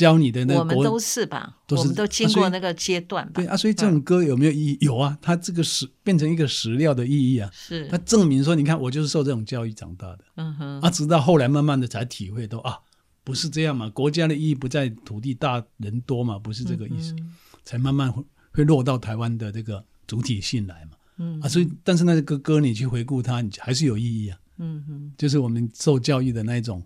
[0.00, 1.58] 教你的那个我们都是吧？
[1.66, 3.32] 都是我们都经过那个阶段吧？
[3.34, 4.78] 对啊，所以这种歌有没有意义？
[4.80, 7.50] 有啊，它这个史变成一个史料的意义啊。
[7.52, 12.78] 是它，证明说，你看我就是受这种教育长大的嗯哼，啊，直到后来慢慢的才体会到啊，
[13.22, 20.92] 不是这样嘛，国家的意义不在土地大人多嘛，不是这个意思，嗯才慢慢会会落到台湾的这个主体性来嘛。
[21.18, 24.38] 嗯啊，所以但是那个歌你去回顾它，你还是有意义啊。
[24.62, 26.82] 嗯哼，就是我们受教育的那一种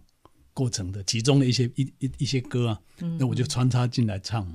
[0.54, 4.54] 过程的其中的一些一一一些歌啊，嗯那我就穿插进来唱嘛。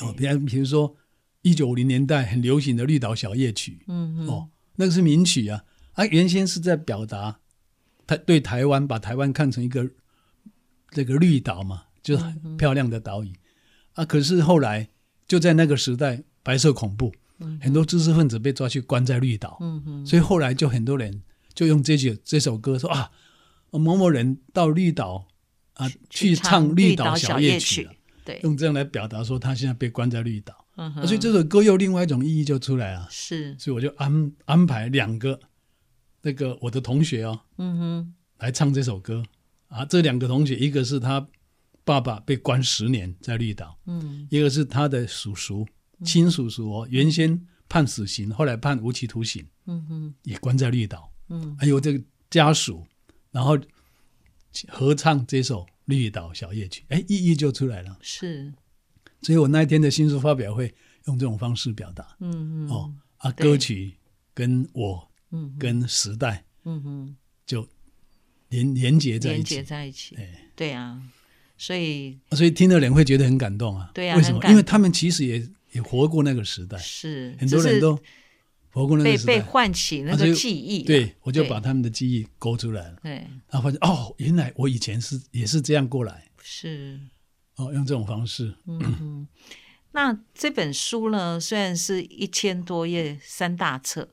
[0.00, 0.94] 哦，比方比如说
[1.42, 7.38] 一九五零年代很流行的《绿岛小夜曲》，嗯哼，哦，那个是名曲啊，啊，原先是在表达
[8.06, 9.88] 台对台湾，把台湾看成一个
[10.90, 13.32] 这个绿岛嘛，就是很漂亮的岛屿、
[13.92, 14.04] 啊。
[14.04, 14.88] 可是后来
[15.28, 17.12] 就在那个时代，白色恐怖，
[17.60, 21.22] 很多知识分子被抓去关在绿岛，嗯哼，所以后来就很多人
[21.54, 23.12] 就用这首这首歌说啊，
[23.78, 25.26] 某某人到绿岛
[25.74, 27.92] 啊去唱绿岛小夜曲、啊，
[28.24, 33.06] 对，用这样来表达说他现在被关在绿岛，嗯，啊所以这首歌又另外一种意义就出来了。
[33.10, 35.38] 是，所以我就安安排两个
[36.22, 39.22] 那个我的同学哦嗯哼，来唱这首歌
[39.68, 39.84] 啊。
[39.84, 41.26] 这两个同学，一个是他
[41.84, 45.66] 爸爸被关十年在绿岛，嗯一个是他的叔叔
[46.04, 51.10] 亲叔叔哦，原先判死刑，后来判无期徒刑，嗯哼，也关在绿岛。
[51.28, 52.86] 嗯还有这个家属，
[53.34, 53.58] 然后
[54.68, 57.98] 合唱这首《绿岛小夜曲》，哎，意义就出来了。
[58.00, 58.54] 是，
[59.22, 60.72] 所以我那一天的新书发表会
[61.06, 62.16] 用这种方式表达。
[62.20, 63.94] 嗯嗯，哦啊，歌曲
[64.32, 67.68] 跟我嗯，跟时代嗯哼，就
[68.50, 69.56] 连连接在一起。
[69.56, 71.02] 连接起，在一起，哎，对啊，
[71.58, 73.90] 所以所以听的人会觉得很感动啊。
[73.92, 74.40] 对啊为什么？
[74.48, 77.34] 因为他们其实也也活过那个时代，是。
[77.40, 77.98] 很多人都
[79.02, 79.14] 被。
[79.24, 83.12] 被唤起那个记忆啊，对，我就把他们的记忆勾出来了，对。
[83.48, 86.28] 然后发现哦，原来我以前是也是这样过来。
[86.42, 87.00] 是。
[87.56, 88.54] 哦，用这种方式。
[88.66, 89.28] 嗯哼，
[89.92, 94.08] 那这本书呢，虽然是一千多页三大册，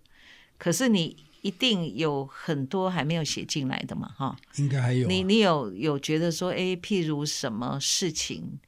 [0.58, 4.38] 可是你一定有很多还没有写进来的嘛，哈。
[4.58, 8.60] 应该还有、啊，你你有有觉得说，哎，譬如什么事情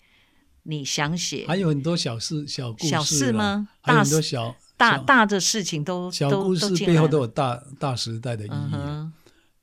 [0.63, 3.69] 你想写，还有很多小事、小故事小事吗？
[3.82, 9.12] 还有大很多小小大大的事情都小故事背后都有大大时代的意义那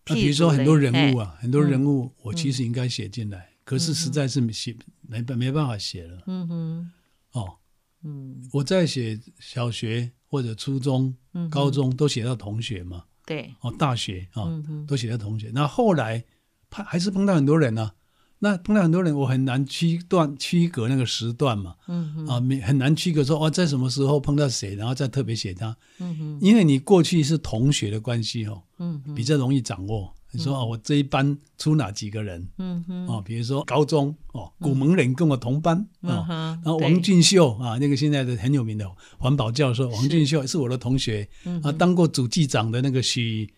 [0.05, 6.17] 比如说很多人物，啊，很多嗯人物，我其实应该写进来，可是实在是写没办没办法写了。
[6.19, 6.91] 嘿嗯哼，
[7.33, 7.57] 哦。
[8.03, 8.49] 嗯。
[8.53, 11.15] 我在写小学或者初中、
[11.51, 15.51] 高中都写到同学嘛，对，哦，大学啊、嗯，都写到同学。
[15.55, 16.25] 那后来
[16.71, 17.95] 碰还是碰到很多人啊，
[18.43, 30.13] 那碰到很多人，我很难区段区隔那个时段嘛，嗯，啊，没很难区隔说哦，在什么时候碰到谁，然后再特别写他，嗯，因为你过去是同学的关系哦，嗯，比较容易掌握。
[30.33, 32.49] 你说哦，我这一班出哪几个人？
[32.57, 43.53] 嗯哼，哦，比如说高中哦，古蒙人跟我同班哦，然后王俊秀啊，那个现在的很有名的环保教授王俊秀是我的同学嗯啊，当过主记长的那个许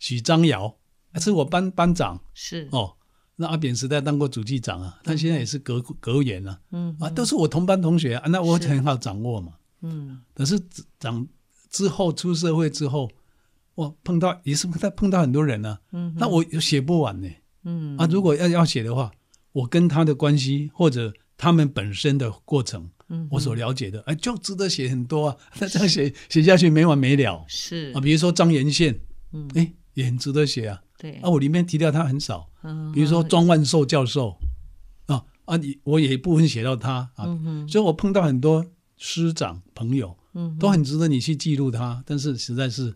[0.00, 0.76] 许张尧
[1.14, 2.20] 是我班班长。
[2.34, 2.94] 是，哦。
[3.40, 9.52] 那阿扁时代当过主计长啊，他现在也是阁阁员了嗯啊，都是我同班同学啊，那我很好掌握嘛。
[9.80, 10.60] 嗯可是
[10.98, 11.24] 长
[11.70, 13.08] 之后出社会之后，
[13.76, 17.28] 我，碰到也是碰到碰到很多人呢、嗯，那我有写不完呢、
[17.62, 19.12] 嗯啊，如果要要写的话，
[19.52, 25.36] 我跟他的关系或者他们本身的过程，嗯我所了解的，哎，就值得写很多啊。
[25.60, 28.00] 那这样写写下去没完没了是啊。
[28.00, 28.98] 比如说张延宪，
[29.32, 30.82] 嗯哎，也很值得写啊。
[30.98, 31.20] 对。
[31.22, 34.36] 啊，，我里面提到他很少，嗯比如说庄万寿教授，
[35.06, 42.94] 啊啊，你我也一部分写到他啊，嗯所以我碰到很多师长朋友，嗯都很值得你去记录他，但是实在是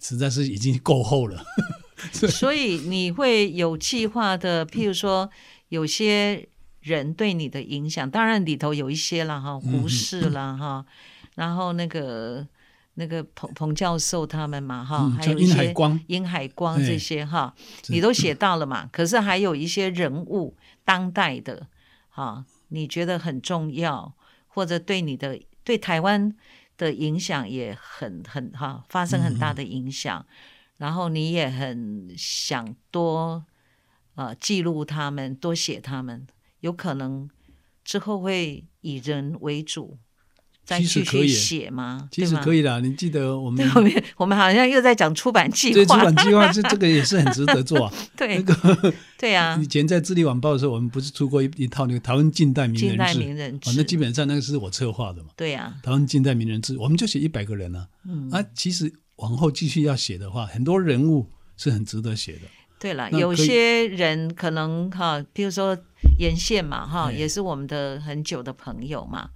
[0.00, 1.44] 实在是已经够厚了。
[2.12, 5.30] 所以你会有计划的，譬如说
[5.68, 6.48] 有些
[6.80, 10.84] 人对你的影响，当然里头有一些了哈，胡适了哈，
[11.36, 12.46] 然后那个
[12.94, 17.54] 那个彭彭教授他们嘛哈，嗯还有殷海些光殷海光哎这些哈，
[17.88, 18.88] 你都写到了嘛。
[18.92, 21.66] 可是还有一些人物当代的
[22.08, 24.14] 哈，你觉得很重要，
[24.46, 26.34] 或者对你的对台湾
[26.76, 30.24] 的影响也很很哈，发生很大的影响。
[30.76, 33.44] 然后你也很想多
[34.16, 36.26] 呃记录他们，多写他们，
[36.60, 37.30] 有可能
[37.84, 39.98] 之后会以人为主，
[40.64, 42.08] 再继续其实可以写吗？
[42.10, 42.58] 其实可以。
[42.58, 47.92] 以啦，你记得我们对，我们 我们好像又在讲出版计划，对出，版计划，这这个也是很值得做啊。
[48.16, 55.30] 对那个 对啊以，前在《智利晚报》的时候，我们不是出过一一套那个台湾近代名近代人志名人志，，哦那基本上那个是我策划的嘛。
[55.36, 57.86] 对啊，台湾近代名人志，我们就写一百个人啊。
[58.06, 62.40] 嗯，啊，其实往后继续要写的话，很多人物是很值得写的。
[62.78, 65.76] 对了，有些人可能哈，比如说
[66.18, 69.28] 沿线嘛哈，哎也是我们的很久的朋友嘛。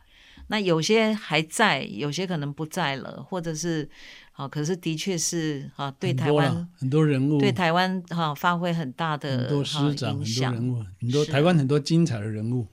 [0.49, 3.89] 那有些还在，有些可能不在了，或者是
[4.33, 12.67] 啊，可是的确是啊，对台湾很多人物，对台湾哈发挥很大的很多哈师长，很多人物，很多台湾很多精彩的人物。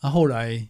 [0.00, 0.68] 啊，后来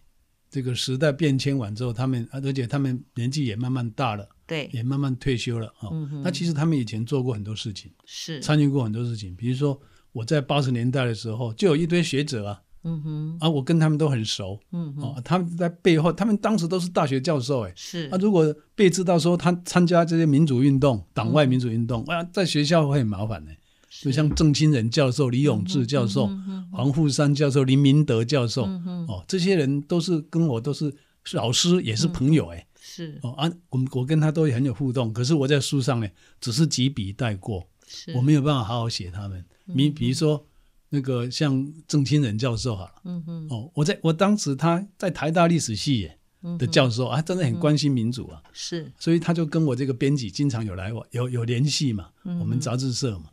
[0.49, 5.89] 这个时代变迁完之后，他们啊而且他们年纪也慢慢大了，对，也慢慢退休了啊。
[5.91, 9.79] 嗯哼那其实他们以前做过很多事情，是，参与过很多事情，比如说
[10.13, 18.07] 我在八十年代的时候，就有一堆学者啊，嗯哼，啊，我跟他们都很熟，嗯他们在背后，他们当时都是大学教授，哎，是。
[18.09, 23.51] 啊，，如果被知道说他参加这些民主运动、党嗯外民主运动，哇，在学校会很麻烦的。
[23.89, 28.63] 就像郑清仁教授、李永志教授、嗯黄富山教授、林明德教授，
[29.07, 33.17] 哦，这些人都是跟我都是是老师，也是朋友，哎，是。
[33.23, 36.07] 哦啊，我们我跟他都很有互动，可是我在书上呢，
[36.39, 39.43] 只是几笔带过，是，我没有办法好好写他们。
[39.65, 40.45] 你比如说
[40.89, 46.17] 那个像郑清仁教授好了，嗯哼，哦，我在我当时他在台大历史系耶
[46.57, 53.25] 的教授啊，真的很关心民主啊，是，所以他就跟我这个编辑经常有来往，有有联系嘛，我们杂志社嘛。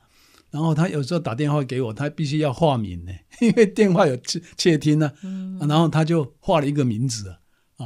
[0.51, 5.09] 然后他有时候打电话给我，他必须要化名呢， 因为电话有窃窃听呢、
[5.61, 5.67] 啊。
[5.67, 7.39] 然后他就画了一个名字啊，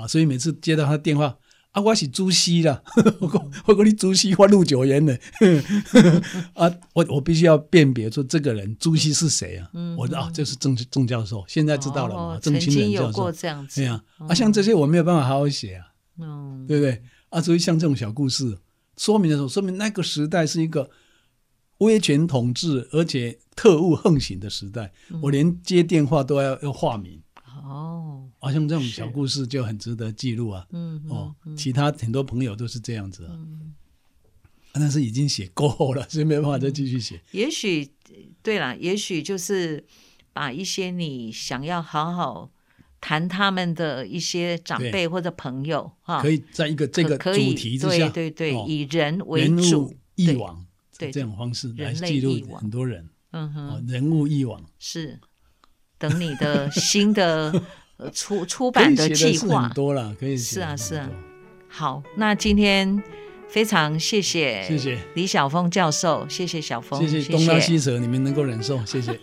[0.02, 1.34] 啊，所以每次接到他电话
[1.72, 2.82] 啊，我是朱熹啦，
[3.20, 5.16] 我讲我讲你朱熹发陆九言呢，
[6.54, 9.70] 啊，我我必须要辨别出这个人朱熹是谁啊？
[9.96, 12.20] 我说啊，这是郑郑教授，现在知道了嘛？
[12.34, 15.86] 哦郑清曾经仁教授，有过这样子，对呀、啊，像这些我没有办法好好写啊。
[16.20, 17.02] 嗯，对不对？
[17.28, 18.58] 啊，所以像这种小故事，
[18.96, 20.90] 说明的时候，说明那个时代是一个
[21.78, 24.90] 威权统治，而且特务横行的时代。
[25.10, 27.20] 嗯我连接电话都要要化名，
[28.40, 30.66] 哦，啊，像这种小故事就很值得记录啊。
[30.70, 33.32] 嗯哦，其他很多朋友都是这样子啊，
[34.72, 37.20] 啊但是已经写够了，所以没办法再继续写。
[37.32, 37.90] 也许
[38.42, 39.84] 对啦，也许就是
[40.32, 42.50] 把一些你想要好好
[43.00, 50.66] 谈他们的一些长辈或者朋友哈，可以在一个这个主题之下，对对对，哦以人为人主物，忆对往
[50.98, 51.10] 对。
[51.10, 53.08] 这种方式来记录很多人。
[53.30, 54.64] 嗯哼，哦，人物忆往。
[54.78, 55.20] 是。
[55.98, 57.62] 等你的新的呃
[58.12, 61.10] 出出版的计划很多了，可以写是啊是啊
[61.68, 63.02] 好，那今天
[63.48, 64.98] 非常谢谢谢谢。
[65.14, 67.32] 李晓峰教授，谢谢小峰，谢谢。
[67.32, 69.18] 东拉西扯，你们能够忍受，谢谢。